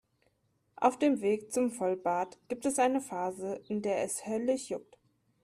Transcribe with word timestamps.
Auf 0.77 0.97
dem 0.97 1.21
Weg 1.21 1.51
zum 1.53 1.69
Vollbart 1.69 2.39
gibt 2.47 2.65
es 2.65 2.79
eine 2.79 3.01
Phase, 3.01 3.61
in 3.67 3.83
der 3.83 4.01
es 4.01 4.25
höllisch 4.25 4.71
juckt. 4.71 4.97